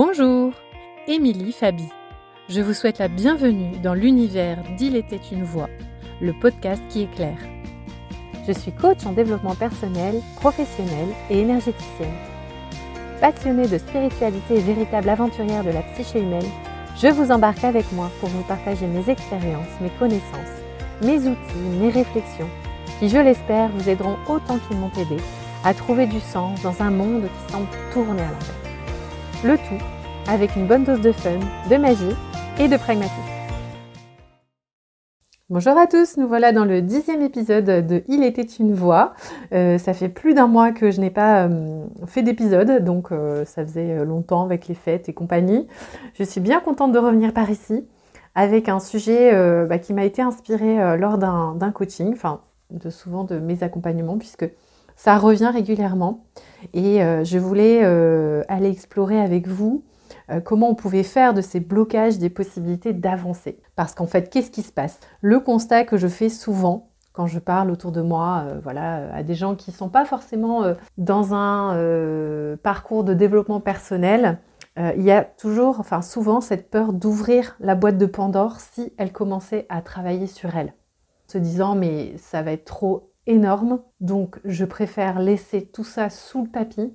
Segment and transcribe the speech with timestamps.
[0.00, 0.52] Bonjour,
[1.08, 1.88] Émilie Fabi.
[2.48, 5.68] Je vous souhaite la bienvenue dans l'univers d'Il était une voix,
[6.20, 7.40] le podcast qui éclaire.
[8.46, 12.14] Je suis coach en développement personnel, professionnel et énergéticienne.
[13.20, 16.46] Passionnée de spiritualité et véritable aventurière de la psyché humaine,
[16.96, 20.62] je vous embarque avec moi pour vous partager mes expériences, mes connaissances,
[21.02, 22.50] mes outils, mes réflexions,
[23.00, 25.20] qui, je l'espère, vous aideront autant qu'ils m'ont aidé
[25.64, 28.68] à trouver du sens dans un monde qui semble tourner à l'envers.
[29.44, 29.84] Le tout
[30.26, 31.38] avec une bonne dose de fun,
[31.70, 32.16] de magie
[32.58, 33.38] et de pragmatisme.
[35.50, 39.14] Bonjour à tous, nous voilà dans le dixième épisode de Il était une voix.
[39.54, 43.46] Euh, ça fait plus d'un mois que je n'ai pas euh, fait d'épisode, donc euh,
[43.46, 45.66] ça faisait longtemps avec les fêtes et compagnie.
[46.12, 47.86] Je suis bien contente de revenir par ici
[48.34, 49.32] avec un sujet
[49.66, 54.48] bah, qui m'a été inspiré lors d'un coaching, enfin de souvent de mes accompagnements, puisque
[54.96, 56.26] ça revient régulièrement.
[56.74, 57.82] Et je voulais
[58.48, 59.82] aller explorer avec vous
[60.30, 63.60] euh, comment on pouvait faire de ces blocages des possibilités d'avancer?
[63.76, 65.00] Parce qu'en fait, qu'est-ce qui se passe?
[65.20, 69.34] Le constat que je fais souvent quand je parle autour de moi, voilà, à des
[69.34, 70.62] gens qui ne sont pas forcément
[70.98, 74.38] dans un parcours de développement personnel,
[74.76, 79.10] il y a toujours, enfin souvent, cette peur d'ouvrir la boîte de Pandore si elle
[79.10, 80.74] commençait à travailler sur elle,
[81.26, 83.80] se disant mais ça va être trop énorme.
[84.00, 86.92] Donc je préfère laisser tout ça sous le tapis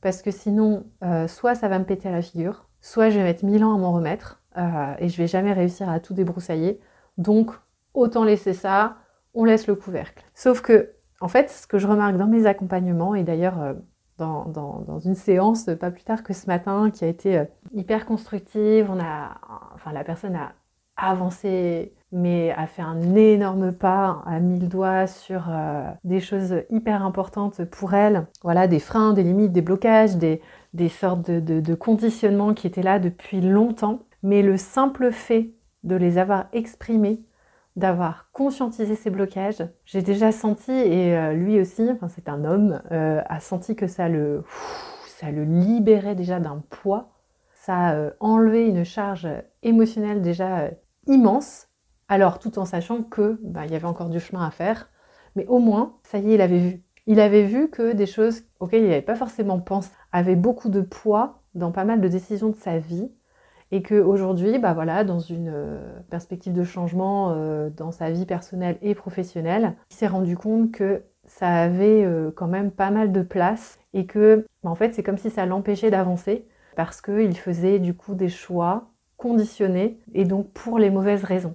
[0.00, 3.24] parce que sinon, euh, soit ça va me péter à la figure, soit je vais
[3.24, 6.80] mettre mille ans à m'en remettre euh, et je vais jamais réussir à tout débroussailler.
[7.18, 7.50] Donc
[7.94, 8.96] autant laisser ça,
[9.34, 10.24] on laisse le couvercle.
[10.34, 13.74] Sauf que, en fait, ce que je remarque dans mes accompagnements, et d'ailleurs euh,
[14.18, 18.90] dans, dans, une séance pas plus tard que ce matin qui a été hyper constructive,
[18.90, 19.38] on a,
[19.74, 20.54] enfin la personne a
[20.96, 27.04] avancé mais a fait un énorme pas à mille doigts sur euh, des choses hyper
[27.04, 28.26] importantes pour elle.
[28.42, 30.40] Voilà, des freins, des limites, des blocages, des,
[30.88, 34.00] sortes de, de, conditionnements qui étaient là depuis longtemps.
[34.22, 35.50] Mais le simple fait
[35.84, 37.20] de les avoir exprimés,
[37.74, 42.80] d'avoir conscientisé ces blocages, j'ai déjà senti, et euh, lui aussi, enfin c'est un homme,
[42.92, 44.44] euh, a senti que ça le,
[45.06, 47.10] ça le libérait déjà d'un poids,
[47.52, 49.28] ça a enlevé une charge
[49.62, 50.70] émotionnelle déjà
[51.06, 51.66] immense
[52.08, 54.88] alors, tout en sachant que bah, il y avait encore du chemin à faire,
[55.34, 56.82] mais au moins, ça y est, il avait vu.
[57.06, 60.80] Il avait vu que des choses auxquelles il n'avait pas forcément pensé avaient beaucoup de
[60.80, 63.10] poids dans pas mal de décisions de sa vie,
[63.72, 68.78] et qu'aujourd'hui, bah voilà, dans une euh, perspective de changement euh, dans sa vie personnelle
[68.82, 73.22] et professionnelle, il s'est rendu compte que ça avait euh, quand même pas mal de
[73.22, 76.46] place et que, bah, en fait, c'est comme si ça l'empêchait d'avancer
[76.76, 81.54] parce qu'il faisait du coup des choix conditionnés et donc pour les mauvaises raisons.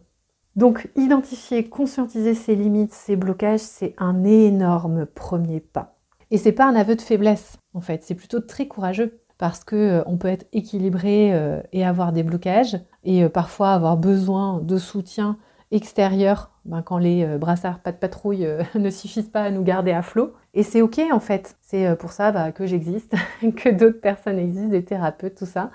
[0.55, 5.95] Donc, identifier, conscientiser ses limites, ses blocages, c'est un énorme premier pas.
[6.29, 9.75] Et c'est pas un aveu de faiblesse, en fait, c'est plutôt très courageux parce que
[9.75, 14.59] euh, on peut être équilibré euh, et avoir des blocages et euh, parfois avoir besoin
[14.59, 15.37] de soutien
[15.71, 20.03] extérieur ben, quand les brassards pas de patrouille ne suffisent pas à nous garder à
[20.03, 20.33] flot.
[20.53, 21.55] Et c'est ok en fait.
[21.61, 23.15] C'est pour ça bah, que j'existe,
[23.55, 25.71] que d'autres personnes existent, des thérapeutes, tout ça.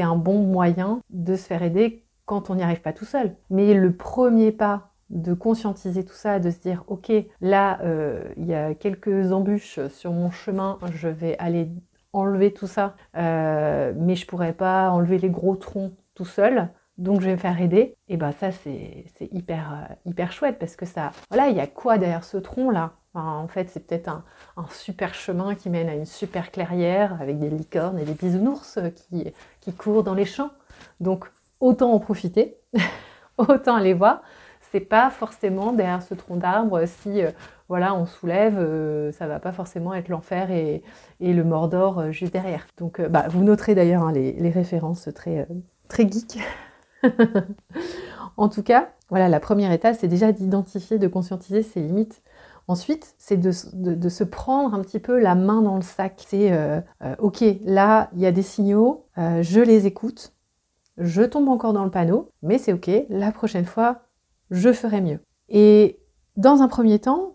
[0.00, 3.36] Un bon moyen de se faire aider quand on n'y arrive pas tout seul.
[3.50, 8.46] Mais le premier pas de conscientiser tout ça, de se dire ok, là euh, il
[8.46, 11.68] y a quelques embûches sur mon chemin, je vais aller
[12.14, 16.70] enlever tout ça, euh, mais je pourrais pas enlever les gros troncs tout seul.
[16.98, 17.96] Donc je vais me faire aider.
[18.08, 21.66] Et ben ça c'est hyper euh, hyper chouette parce que ça voilà il y a
[21.66, 24.24] quoi derrière ce tronc là En fait c'est peut-être un,
[24.70, 29.32] super chemin qui mène à une super clairière avec des licornes et des bisounours qui,
[29.60, 30.50] qui courent dans les champs.
[31.00, 31.26] Donc
[31.62, 32.58] autant en profiter,
[33.38, 34.22] autant aller voir.
[34.72, 37.30] C'est pas forcément derrière ce tronc d'arbre, si euh,
[37.68, 40.82] voilà, on soulève, euh, ça va pas forcément être l'enfer et,
[41.20, 42.66] le Mordor euh, juste derrière.
[42.78, 45.46] Donc bah, vous noterez d'ailleurs hein, les, références très,
[45.88, 46.06] très.
[48.36, 52.22] en tout cas, voilà, la première étape, c'est déjà d'identifier, de conscientiser ses limites.
[52.68, 56.24] Ensuite, c'est de, de, se prendre un petit peu la main dans le sac.
[56.28, 56.52] C'est
[57.18, 60.32] ok, là, il y a des signaux, je les écoute,
[60.96, 64.02] je tombe encore dans le panneau, mais c'est ok, la prochaine fois,
[64.50, 65.20] je ferai mieux.
[65.48, 65.98] Et
[66.36, 67.31] dans un premier temps,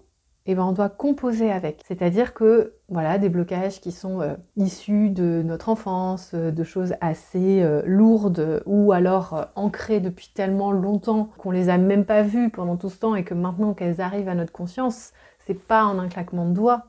[0.49, 1.81] eh ben, on doit composer avec.
[1.85, 6.95] C'est-à-dire que voilà, des blocages qui sont euh, issus de notre enfance, euh, de choses
[7.01, 12.49] assez euh, lourdes ou alors ancrées depuis tellement longtemps qu'on les a même pas vues
[12.49, 15.11] pendant tout ce temps et que maintenant qu'elles arrivent à notre conscience,
[15.45, 16.85] c'est pas en un claquement de doigts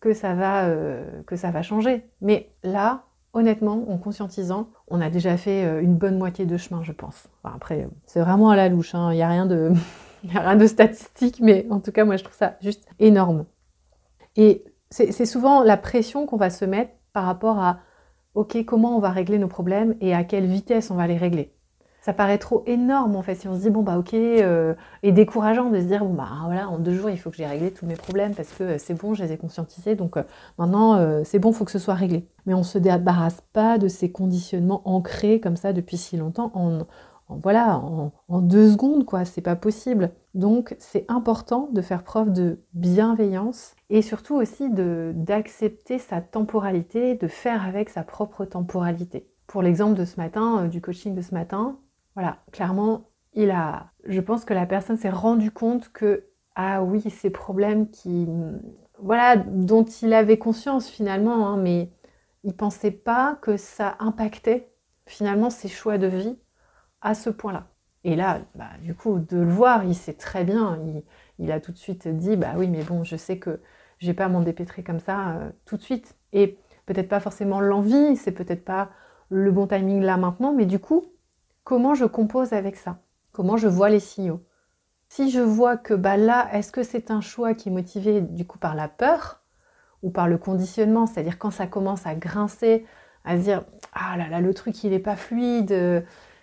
[0.00, 2.06] que ça va, changer.
[2.22, 3.02] Mais là,
[3.32, 7.28] honnêtement, en conscientisant, on a déjà fait une bonne moitié de chemin, je pense.
[7.44, 9.12] après, c'est vraiment à la louche, hein.
[9.12, 9.72] il n'y a rien de...
[10.28, 13.46] a rien de statistique, mais en tout cas, moi, je trouve ça juste énorme.
[14.36, 17.78] Et c'est souvent la pression qu'on va se mettre par rapport à
[18.34, 21.52] ok, comment on va régler nos problèmes et à quelle vitesse on va les régler.
[22.00, 25.12] Ça paraît trop énorme en fait si on se dit bon bah ok euh, et
[25.12, 27.72] décourageant de se dire bon bah voilà en deux jours il faut que j'ai réglé
[27.72, 30.22] tous mes problèmes parce que euh, c'est bon je les ai conscientisés donc euh,
[30.56, 32.26] maintenant c'est bon il faut que ce soit réglé.
[32.46, 36.86] Mais on se débarrasse pas de ces conditionnements ancrés comme ça depuis si longtemps en,
[37.42, 37.78] voilà
[38.28, 40.12] en, deux secondes quoi c'est pas possible.
[40.34, 47.28] Donc c'est important de faire preuve de bienveillance et surtout aussi d'accepter sa temporalité, de
[47.28, 49.28] faire avec sa propre temporalité.
[49.46, 51.78] Pour l'exemple de ce matin, du coaching de ce matin,
[52.14, 53.90] voilà, clairement, il a.
[54.04, 58.28] Je pense que la personne s'est rendu compte que ah oui, ces problèmes qui,
[58.98, 61.90] voilà, dont il avait conscience finalement, hein, mais
[62.44, 64.72] il pensait pas que ça impactait
[65.06, 66.38] finalement ses choix de vie
[67.00, 67.66] à ce point-là.
[68.04, 70.78] Et là, bah, du coup, de le voir, il sait très bien.
[71.38, 73.60] Il, a tout de suite dit, bah oui, mais bon, je sais que
[73.98, 76.16] je vais pas m'en dépêtrer comme ça euh, tout de suite.
[76.32, 78.90] Et peut-être pas forcément l'envie, c'est peut-être pas
[79.28, 81.04] le bon timing là maintenant, mais du coup,
[81.64, 82.98] comment je compose avec ça?
[83.32, 84.42] Comment je vois les signaux?
[85.08, 88.46] Si je vois que bah là, est-ce que c'est un choix qui est motivé du
[88.46, 89.42] coup par la peur
[90.02, 92.86] ou par le conditionnement C'est-à-dire quand ça commence à grincer,
[93.24, 95.72] à se dire ah là là, le truc il n'est pas fluide,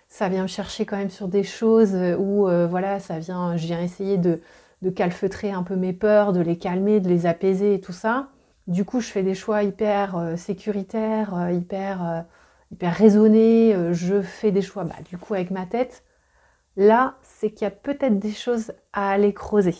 [0.08, 3.66] ça vient me chercher quand même sur des choses où euh, voilà, ça vient, je
[3.66, 4.40] viens essayer de,
[4.82, 8.28] de calfeutrer un peu mes peurs, de les calmer, de les apaiser et tout ça.
[8.66, 12.24] Du coup, je fais des choix hyper euh, sécuritaires, euh, hyper
[12.72, 16.04] hyper raisonné, euh, je fais des choix bah, du coup avec ma tête,
[16.76, 19.76] là, c'est qu'il y a peut-être des choses à aller creuser.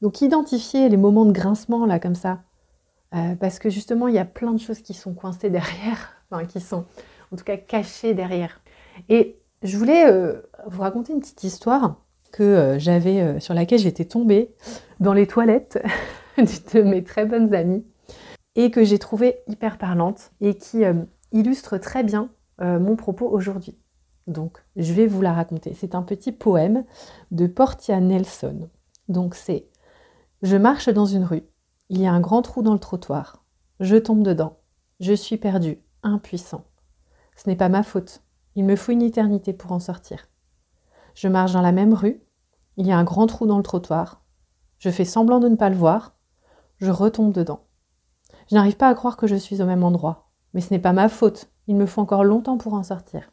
[0.00, 2.42] Donc identifier les moments de grincement là comme ça,
[3.14, 6.44] euh, parce que justement il y a plein de choses qui sont coincées derrière, enfin
[6.46, 6.86] qui sont
[7.32, 8.60] en tout cas cachées derrière.
[9.08, 11.96] Et je voulais euh, vous raconter une petite histoire
[12.32, 14.54] que j'avais sur laquelle j'étais tombée
[15.00, 15.82] dans les toilettes
[16.38, 17.84] de mes très bonnes amies
[18.54, 20.82] et que j'ai trouvée hyper parlante et qui
[21.32, 22.30] illustre très bien
[22.60, 23.78] euh, mon propos aujourd'hui.
[24.26, 25.74] Donc, je vais vous la raconter.
[25.74, 26.84] C'est un petit poème
[27.30, 28.68] de Portia Nelson.
[29.08, 29.68] Donc, c'est
[30.42, 31.42] Je marche dans une rue.
[31.88, 33.44] Il y a un grand trou dans le trottoir.
[33.80, 34.58] Je tombe dedans.
[35.00, 36.64] Je suis perdu, impuissant.
[37.36, 38.22] Ce n'est pas ma faute.
[38.54, 40.28] Il me faut une éternité pour en sortir.
[41.14, 42.22] Je marche dans la même rue.
[42.76, 44.22] Il y a un grand trou dans le trottoir.
[44.78, 46.16] Je fais semblant de ne pas le voir.
[46.78, 47.64] Je retombe dedans.
[48.50, 50.30] Je n'arrive pas à croire que je suis au même endroit.
[50.54, 53.32] Mais ce n'est pas ma faute, il me faut encore longtemps pour en sortir.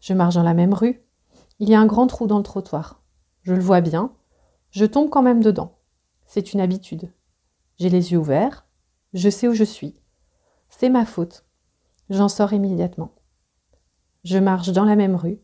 [0.00, 1.02] Je marche dans la même rue.
[1.60, 3.02] Il y a un grand trou dans le trottoir.
[3.42, 4.12] Je le vois bien.
[4.70, 5.78] Je tombe quand même dedans.
[6.26, 7.12] C'est une habitude.
[7.78, 8.66] J'ai les yeux ouverts.
[9.12, 10.00] Je sais où je suis.
[10.68, 11.44] C'est ma faute.
[12.10, 13.12] J'en sors immédiatement.
[14.24, 15.38] Je marche dans la même rue.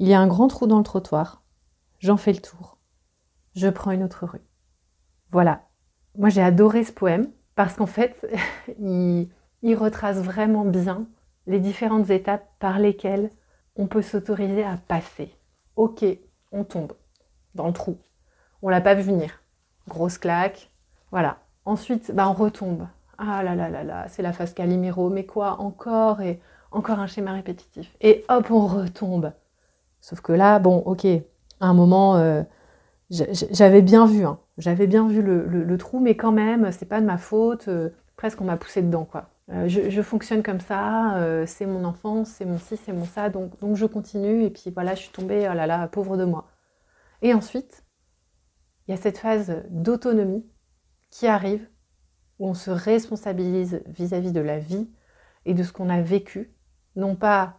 [0.00, 1.44] Il y a un grand trou dans le trottoir.
[2.00, 2.78] J'en fais le tour.
[3.54, 4.44] Je prends une autre rue.
[5.30, 5.68] Voilà.
[6.18, 8.26] Moi j'ai adoré ce poème parce qu'en fait,
[8.80, 9.28] il,
[9.76, 11.06] retrace vraiment bien
[11.46, 13.30] les différentes étapes par lesquelles
[13.76, 15.32] on peut s'autoriser à passer.
[15.76, 16.04] Ok,
[16.50, 16.92] on tombe
[17.54, 17.98] dans le trou.
[18.62, 19.42] On l'a pas vu venir.
[19.88, 20.70] Grosse claque.
[21.12, 21.38] Voilà.
[21.64, 22.88] Ensuite, bah, on retombe.
[23.16, 25.08] Ah là là là là, c'est la phase Calimero.
[25.08, 26.20] Mais quoi Encore?
[26.20, 26.40] Et
[26.72, 27.94] encore un schéma répétitif.
[28.00, 29.32] Et hop, on retombe.
[30.00, 32.42] Sauf que là, bon, ok, à un moment, euh,
[33.10, 34.38] j'avais bien vu, hein.
[34.58, 37.68] j'avais bien vu le, trou, mais quand même, c'est pas de ma faute.
[37.68, 39.28] Euh, presque on m'a poussé dedans, quoi.
[39.50, 43.52] Euh, je, fonctionne comme ça, c'est mon enfance, c'est mon ci, c'est mon ça, donc
[43.74, 46.48] je continue, et puis voilà, je suis tombée, oh là là, pauvre de moi.
[47.22, 47.84] Et ensuite,
[48.86, 50.44] il y a cette phase d'autonomie
[51.10, 51.68] qui arrive,
[52.38, 54.88] où on se responsabilise vis-à-vis de la vie
[55.44, 56.52] et de ce qu'on a vécu,
[56.96, 57.58] non pas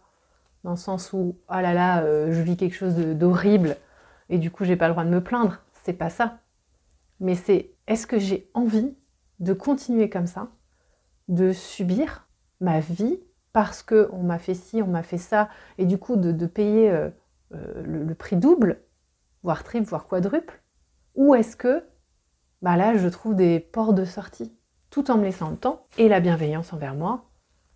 [0.64, 3.76] dans le sens où, oh là là, euh, je vis quelque chose d'horrible,
[4.30, 6.38] et du coup j'ai pas le droit de me plaindre, c'est pas ça.
[7.20, 8.96] Mais c'est, est-ce que j'ai envie
[9.40, 10.48] de continuer comme ça
[11.28, 12.26] de subir
[12.60, 13.20] ma vie
[13.52, 15.48] parce qu'on m'a fait ci, on m'a fait ça,
[15.78, 17.08] et du coup de, payer euh,
[17.54, 18.80] euh, le, prix double,
[19.42, 20.60] voire triple, voire quadruple?
[21.14, 21.84] Ou est-ce que
[22.62, 24.56] bah là, je trouve des ports de sortie,
[24.90, 27.26] tout en me laissant le temps et la bienveillance envers moi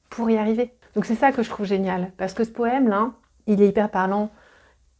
[0.08, 0.77] pour y arriver?
[0.98, 3.12] Donc c'est ça que je trouve génial, parce que ce poème-là,
[3.46, 4.30] il est hyper parlant,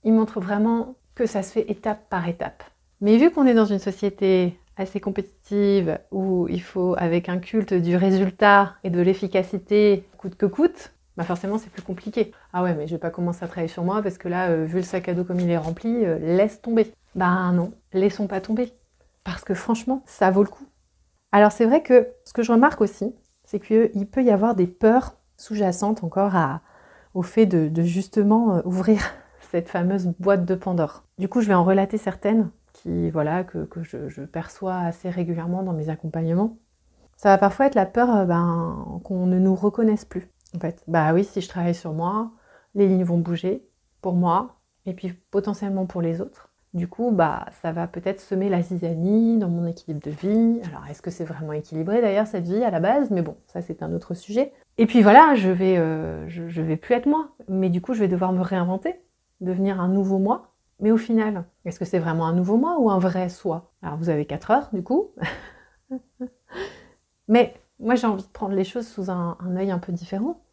[0.05, 2.63] il montre vraiment que ça se fait étape par étape.
[3.01, 7.75] Mais vu qu'on est dans une société assez compétitive où il faut, avec un culte
[7.75, 12.31] du résultat et de l'efficacité coûte que coûte, bah forcément c'est plus compliqué.
[12.53, 14.67] Ah ouais, mais je vais pas commencer à travailler sur moi parce que là, euh,
[14.67, 16.93] vu le sac à dos comme il est rempli, euh, laisse tomber.
[17.17, 18.73] Bah non, laissons pas tomber.
[19.25, 20.69] Parce que franchement, ça vaut le coup.
[21.33, 24.69] Alors c'est vrai que ce que je remarque aussi, c'est qu'il peut y avoir des
[24.69, 26.35] peurs sous-jacentes encore
[27.15, 29.01] au fait de, de justement euh, ouvrir
[29.51, 31.05] cette fameuse boîte de Pandore.
[31.19, 35.73] Du coup, je vais en relater certaines qui, voilà, que, je, perçois assez régulièrement dans
[35.73, 36.59] mes accompagnements.
[37.17, 40.29] Ça va parfois être la peur euh, ben, qu'on ne nous reconnaisse plus.
[40.55, 42.31] En fait, bah oui, si je travaille sur moi,
[42.75, 43.67] les lignes vont bouger
[44.01, 46.51] pour moi et puis potentiellement pour les autres.
[46.75, 50.61] Du coup, bah, ça va peut-être semer la zizanie dans mon équilibre de vie.
[50.69, 53.11] Alors, est-ce que c'est vraiment équilibré d'ailleurs cette vie à la base?
[53.11, 54.53] Mais bon, ça c'est un autre sujet.
[54.79, 57.31] Et puis voilà, je vais, euh, je, vais plus être moi.
[57.49, 58.95] Mais du coup, je vais devoir me réinventer,
[59.41, 60.55] devenir un nouveau moi.
[60.81, 63.73] Mais au final, est-ce que c'est vraiment un nouveau moi ou un vrai soi?
[63.83, 65.11] Alors, vous avez 4 heures du coup.
[67.29, 70.45] Mais moi, j'ai envie de prendre les choses sous un, œil un peu différent.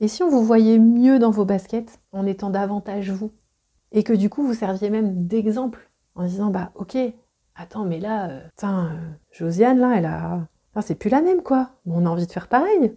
[0.00, 3.30] Et si on vous voyait mieux dans vos baskets en étant davantage vous
[3.92, 6.96] et que du coup vous serviez même d'exemple en disant bah ok,
[7.54, 10.48] attends mais là, euh, euh, Josiane là, elle a,
[10.80, 11.70] c'est plus la même quoi.
[11.86, 12.96] on a envie de faire pareil.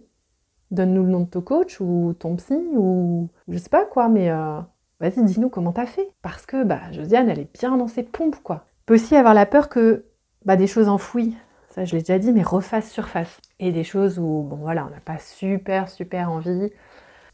[0.70, 4.30] Donne-nous le nom de ton coach ou ton psy ou je sais pas quoi, mais
[4.30, 4.60] euh,
[5.00, 8.42] vas-y dis-nous comment t'as fait parce que bah Josiane elle est bien dans ses pompes
[8.42, 8.64] quoi.
[8.84, 10.04] Peut aussi avoir la peur que
[10.44, 11.36] bah, des choses enfouies,
[11.68, 14.90] ça je l'ai déjà dit, mais refassent surface et des choses où bon voilà on
[14.90, 16.70] n'a pas super super envie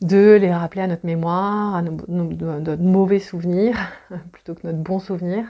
[0.02, 3.76] de les rappeler à notre mémoire, à notre mauvais souvenir,
[4.32, 5.46] plutôt que notre bon souvenir,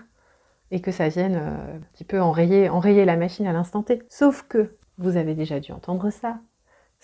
[0.71, 4.03] et que ça vienne euh, un petit peu enrayer la machine à l'instant T.
[4.09, 6.39] Sauf que vous avez déjà dû entendre ça.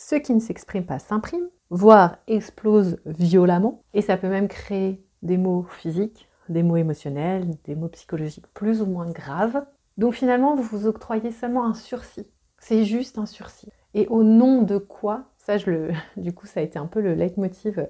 [0.00, 5.36] Ce qui ne s'exprime pas s'imprime, voire explose violemment, et ça peut même créer des
[5.36, 9.66] mots physiques, des mots émotionnels, des mots psychologiques plus ou moins graves.
[9.96, 12.30] Donc finalement, vous vous octroyez seulement un sursis.
[12.60, 13.72] C'est juste un sursis.
[13.92, 15.24] Et au nom de quoi
[15.66, 17.88] le, du coup, ça a été un peu le leitmotiv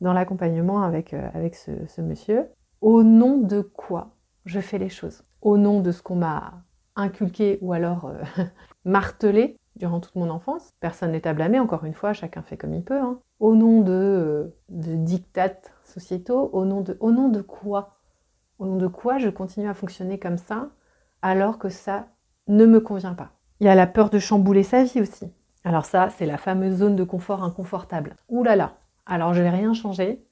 [0.00, 1.28] dans l'accompagnement avec, euh,
[1.88, 2.46] ce, monsieur.
[2.80, 5.24] Au nom de quoi je fais les choses?
[5.42, 6.62] Au nom de ce qu'on m'a
[6.94, 8.22] inculqué ou alors euh,
[8.84, 10.72] martelé durant toute mon enfance.
[10.80, 13.00] Personne n'est à blâmer, encore une fois, chacun fait comme il peut.
[13.00, 13.20] Hein.
[13.40, 17.96] Au nom de, euh, de dictates sociétaux, au nom de, au nom de quoi?
[18.58, 20.70] Au nom de quoi je continue à fonctionner comme ça
[21.22, 22.08] alors que ça
[22.48, 23.30] ne me convient pas?
[23.60, 25.32] Il y a la peur de chambouler sa vie aussi.
[25.64, 28.16] Alors ça, c'est la fameuse zone de confort inconfortable.
[28.28, 30.24] Ouh là là, alors je vais rien changer,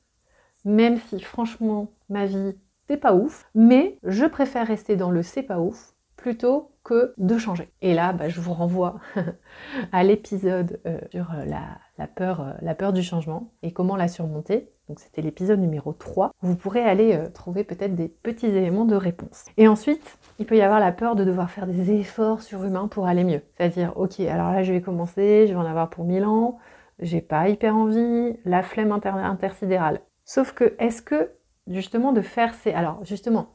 [0.64, 2.54] même si franchement ma vie
[2.86, 6.70] c'est pas ouf, mais je préfère rester dans le c'est pas ouf plutôt
[7.18, 7.68] de changer.
[7.82, 8.96] Et là, bah, je vous renvoie
[9.92, 14.08] à l'épisode euh, sur euh, la, peur, euh, la peur du changement et comment la
[14.08, 14.70] surmonter.
[14.88, 16.30] Donc c'était l'épisode numéro 3.
[16.42, 19.44] Vous pourrez aller trouver peut-être des petits éléments de réponse.
[19.56, 23.06] Et ensuite, il peut y avoir la peur de devoir faire des efforts surhumains pour
[23.06, 23.42] aller mieux.
[23.56, 26.58] C'est-à-dire, ok, alors là je vais commencer, je vais en avoir pour 1000 ans,
[27.00, 30.02] j'ai pas hyper envie, la flemme intersidérale.
[30.24, 31.32] Sauf que, est-ce que
[31.66, 32.72] justement de faire ces...
[32.72, 33.48] Alors justement,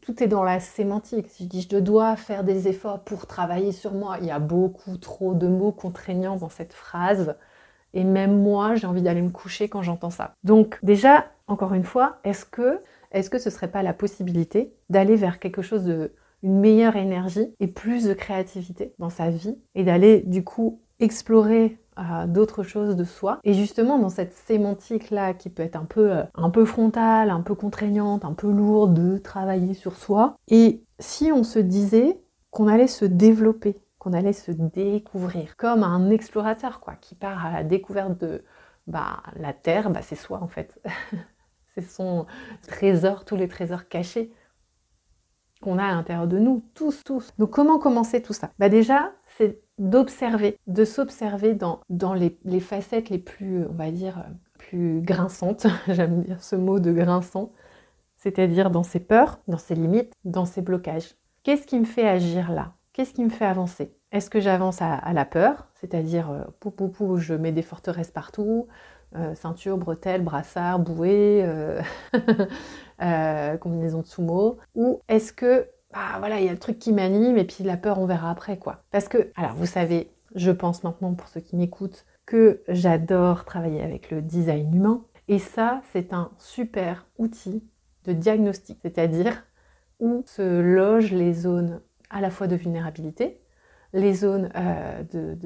[0.00, 1.28] tout est dans la sémantique.
[1.28, 4.38] Si je dis je dois faire des efforts pour travailler sur moi, il y a
[4.38, 7.36] beaucoup trop de mots contraignants dans cette phrase.
[7.92, 10.34] Et même moi, j'ai envie d'aller me coucher quand j'entends ça.
[10.44, 15.16] Donc déjà, encore une fois, est-ce que, est-ce que ce serait pas la possibilité d'aller
[15.16, 19.84] vers quelque chose de une meilleure énergie et plus de créativité dans sa vie et
[19.84, 21.78] d'aller du coup explorer
[22.26, 23.40] d'autres choses de soi.
[23.44, 27.40] Et justement, dans cette sémantique-là, qui peut être un peu, euh, un peu frontale, un
[27.40, 32.68] peu contraignante, un peu lourde de travailler sur soi, et si on se disait qu'on
[32.68, 37.64] allait se développer, qu'on allait se découvrir, comme un explorateur, quoi, qui part à la
[37.64, 38.44] découverte de
[38.86, 40.80] bah, la Terre, bah, c'est soi en fait.
[41.74, 42.26] c'est son
[42.66, 44.32] trésor, tous les trésors cachés
[45.60, 47.32] qu'on a à l'intérieur de nous, tous, tous.
[47.38, 48.50] Donc comment commencer tout ça?
[48.58, 51.80] Bah déjà, c'est d'observer, de s'observer dans,
[52.14, 54.24] les, facettes les plus, on va dire,
[54.58, 55.66] plus grinçantes.
[55.88, 57.50] J'aime dire ce mot de grinçant.
[58.16, 61.14] C'est-à-dire dans ses peurs, dans ses limites, dans ses blocages.
[61.42, 62.74] Qu'est-ce qui me fait agir là?
[62.92, 63.96] Qu'est-ce qui me fait avancer?
[64.12, 68.10] Est-ce que j'avance à, la peur C'est-à-dire, euh, pou, pou, pou, je mets des forteresses
[68.10, 68.66] partout,
[69.16, 71.42] euh, ceinture, bretelles, brassard, bouée,
[73.02, 76.92] euh, combinaison de sumo Ou est-ce que ah voilà, il y a le truc qui
[76.92, 78.84] m'anime et puis la peur, on verra après quoi.
[78.90, 83.82] Parce que, alors vous savez, je pense maintenant pour ceux qui m'écoutent que j'adore travailler
[83.82, 85.04] avec le design humain.
[85.28, 87.64] Et ça, c'est un super outil
[88.04, 89.44] de diagnostic, c'est-à-dire
[89.98, 93.40] où se logent les zones à la fois de vulnérabilité,
[93.92, 95.36] les zones, euh, de,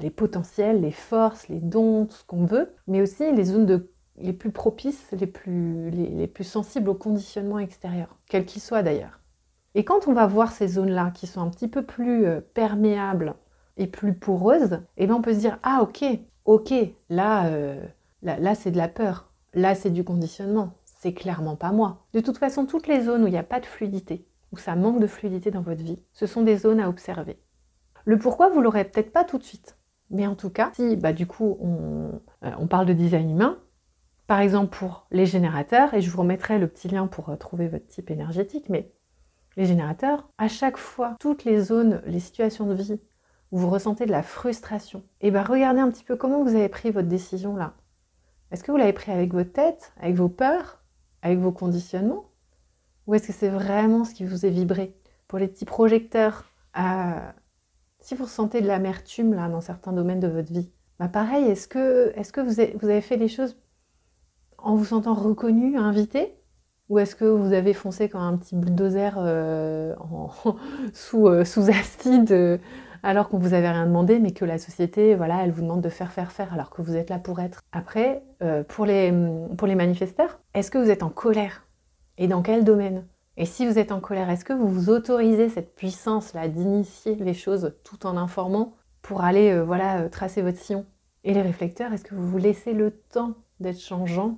[0.00, 4.32] les potentiels, les forces, les dons, tout ce qu'on veut, mais aussi les zones les
[4.32, 9.19] plus propices, les plus, les plus sensibles au conditionnement extérieur, quel qu'il soit d'ailleurs.
[9.74, 13.34] Et quand on va voir ces zones-là qui sont un petit peu plus euh, perméables
[13.76, 16.04] et plus poreuses, eh bien on peut se dire ah ok,
[16.44, 16.74] ok,
[17.08, 17.80] là, euh,
[18.22, 22.04] là, là c'est de la peur, là c'est du conditionnement, c'est clairement pas moi.
[22.12, 24.74] De toute façon, toutes les zones où il n'y a pas de fluidité, où ça
[24.74, 27.38] manque de fluidité dans votre vie, ce sont des zones à observer.
[28.04, 29.76] Le pourquoi, vous l'aurez peut-être pas tout de suite.
[30.10, 33.58] Mais en tout cas, si bah, du coup on, euh, on, parle de design humain,
[34.26, 37.86] par exemple pour les générateurs, et je vous remettrai le petit lien pour trouver votre
[37.86, 38.92] type énergétique, mais
[39.56, 43.00] les générateurs, à chaque fois, toutes les zones, les situations de vie
[43.52, 46.54] où vous ressentez de la frustration, et eh bien regardez un petit peu comment vous
[46.54, 47.74] avez pris votre décision là.
[48.50, 50.82] Est-ce que vous l'avez pris avec votre tête, avec vos peurs,
[51.22, 52.30] avec vos conditionnements
[53.06, 54.96] Ou est-ce que c'est vraiment ce qui vous est vibré?
[55.28, 56.44] Pour les petits projecteurs,
[56.78, 57.32] euh,
[58.00, 61.68] si vous ressentez de l'amertume là dans certains domaines de votre vie, bah pareil, est-ce
[61.68, 63.56] que, est que vous, vous avez fait les choses
[64.58, 66.39] en vous sentant reconnu, invité?
[66.90, 69.94] Ou est-ce que vous avez foncé comme un petit bulldozer euh,
[70.92, 72.58] sous, euh, sous, acide euh,
[73.04, 75.88] alors qu'on vous avait rien demandé, mais que la société, voilà, elle vous demande de
[75.88, 77.62] faire, faire, faire, alors que vous êtes là pour être?
[77.72, 78.22] Après,
[78.68, 79.10] pour, les,
[79.56, 81.66] pour les manifesteurs, est-ce que vous êtes en colère?
[82.18, 83.06] Et dans quel domaine?
[83.38, 87.32] Et si vous êtes en colère, est-ce que vous vous autorisez cette puissance-là d'initier les
[87.32, 90.84] choses tout en informant pour aller, voilà, tracer votre sillon?
[91.24, 94.36] Et les réflecteurs, est-ce que vous vous laissez le temps d'être changeant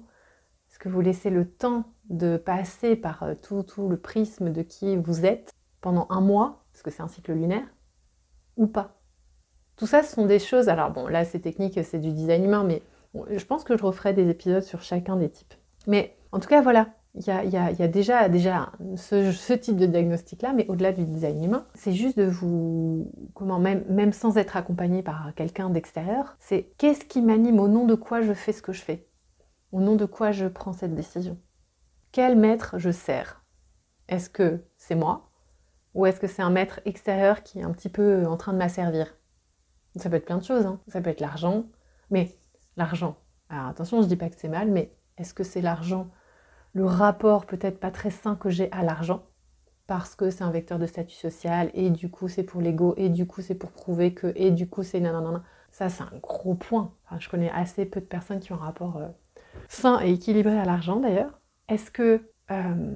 [0.82, 4.96] que vous laissez le temps de passer par euh, tout, tout le prisme de qui
[4.96, 7.62] vous êtes pendant un mois, parce que c'est un cycle lunaire,
[8.56, 9.00] ou pas.
[9.76, 10.68] Tout ça, ce sont des choses.
[10.68, 12.82] Alors, bon, là, c'est technique, c'est du design humain, mais
[13.30, 15.54] je pense que je referai des épisodes sur chacun des types.
[15.86, 20.66] Mais en tout cas, voilà, il y a, déjà, déjà ce, type de diagnostic-là, mais
[20.66, 25.32] au-delà du design humain, c'est juste de vous, comment même, même sans être accompagné par
[25.36, 28.82] quelqu'un d'extérieur, c'est qu'est-ce qui m'anime, au nom de quoi je fais ce que je
[28.82, 29.06] fais,
[29.72, 31.38] au nom de quoi je prends cette décision?
[32.12, 33.42] Quel maître je sers?
[34.08, 35.30] Est-ce que c'est moi?
[35.94, 38.58] Ou est-ce que c'est un maître extérieur qui est un petit peu en train de
[38.58, 39.14] m'asservir?
[39.96, 40.80] Ça peut être plein de choses, hein.
[40.88, 41.66] ça peut être l'argent,
[42.10, 42.30] mais
[42.76, 43.16] l'argent,
[43.50, 46.08] alors attention, je dis pas que c'est mal, mais est-ce que c'est l'argent,
[46.72, 49.26] le rapport peut-être pas très sain que j'ai à l'argent
[49.86, 53.10] parce que c'est un vecteur de statut social et du coup c'est pour l'ego et
[53.10, 55.42] du coup c'est pour prouver que et du coup c'est nanana.
[55.70, 56.94] Ça c'est un gros point.
[57.18, 59.08] je connais assez peu de personnes qui ont un rapport euh,
[59.68, 61.40] sain et équilibré à l'argent d'ailleurs.
[61.68, 62.94] Est-ce que euh,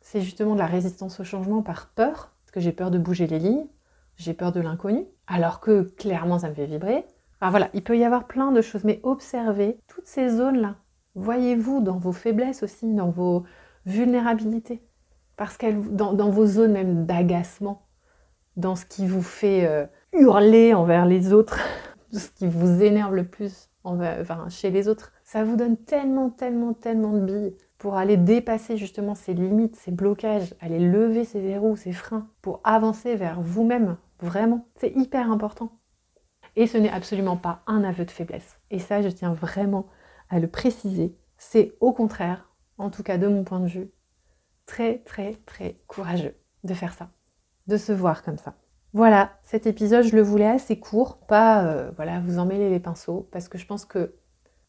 [0.00, 2.32] c'est justement de la résistance au changement par peur?
[2.42, 3.66] Parce que j'ai peur de bouger les lignes,
[4.16, 7.06] j'ai peur de l'inconnu, alors que clairement ça me fait vibrer.
[7.40, 10.76] Enfin voilà, il peut y avoir plein de choses, mais observez toutes ces zones-là.
[11.14, 13.44] Voyez-vous dans vos faiblesses aussi, dans vos
[13.84, 14.82] vulnérabilités.
[15.36, 17.86] Parce qu'elles, dans, vos zones même d'agacement,
[18.56, 21.58] dans ce qui vous fait euh, hurler envers les autres,
[22.12, 23.70] ce qui vous énerve le plus
[24.48, 29.14] chez les autres, ça vous donne tellement, tellement, tellement de billes pour aller dépasser justement
[29.14, 34.68] ces limites, ces blocages, aller lever ces verrous, ces freins, pour avancer vers vous-même, vraiment.
[34.76, 35.72] C'est hyper important.
[36.54, 38.58] Et ce n'est absolument pas un aveu de faiblesse.
[38.70, 39.86] Et ça, je tiens vraiment
[40.28, 41.16] à le préciser.
[41.38, 43.90] C'est au contraire, en tout cas de mon point de vue,
[44.66, 47.08] très très très courageux de faire ça,
[47.68, 48.56] de se voir comme ça.
[48.92, 53.26] Voilà, cet épisode, je le voulais assez court, pas euh, voilà, vous emmêler les pinceaux,
[53.32, 54.14] parce que je pense que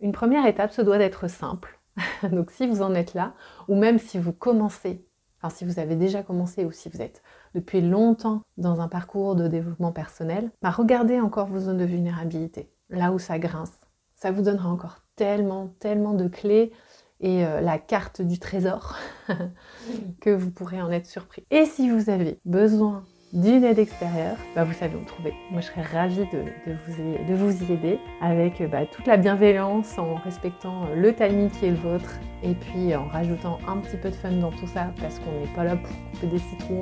[0.03, 1.79] une première étape, se doit d'être simple.
[2.31, 3.33] Donc si vous en êtes là,
[3.67, 5.07] ou même si vous commencez,
[5.41, 7.23] enfin si vous avez déjà commencé ou si vous êtes
[7.55, 12.69] depuis longtemps dans un parcours de développement personnel, bah regardez encore vos zones de vulnérabilité,
[12.89, 13.71] là où ça grince.
[14.15, 16.73] Ça vous donnera encore tellement, tellement de clés
[17.21, 18.97] et euh, la carte du trésor
[20.21, 21.45] que vous pourrez en être surpris.
[21.49, 25.33] Et si vous avez besoin d'une aide extérieure, bah, vous savez où me trouver.
[25.51, 30.85] Moi, je serais ravie de, vous, y, aider avec bah, toute la bienveillance, en respectant
[30.85, 32.11] euh, le timing qui est le vôtre
[32.43, 35.55] et puis en rajoutant un petit peu de fun dans tout ça parce qu'on n'est
[35.55, 36.81] pas là pour couper des citrons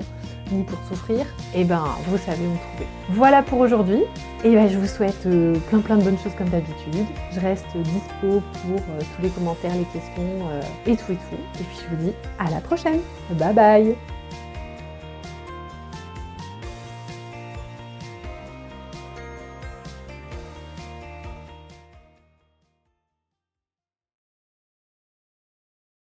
[0.52, 1.26] ni pour souffrir.
[1.56, 2.88] Et ben, vous savez où me trouver.
[3.10, 4.04] Voilà pour aujourd'hui.
[4.44, 7.06] Et ben, je vous souhaite euh, plein plein de bonnes choses comme d'habitude.
[7.32, 10.50] Je reste dispo pour euh, tous les commentaires, les questions
[10.86, 11.62] et tout et tout.
[11.62, 13.00] Et puis je vous dis à la prochaine.
[13.40, 13.96] Bye bye